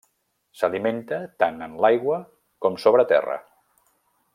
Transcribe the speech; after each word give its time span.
S'alimenta 0.61 1.19
tant 1.43 1.61
en 1.67 1.77
l'aigua 1.85 2.19
com 2.67 2.83
sobre 2.87 3.07
terra. 3.13 3.41